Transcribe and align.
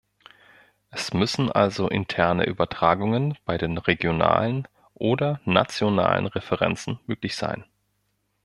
Es 0.89 1.13
müssen 1.13 1.51
also 1.51 1.87
interne 1.87 2.47
Übertragungen 2.47 3.37
bei 3.45 3.59
den 3.59 3.77
regionalen 3.77 4.67
oder 4.95 5.39
nationalen 5.45 6.25
Referenzen 6.25 6.99
möglich 7.05 7.35
sein. 7.35 7.65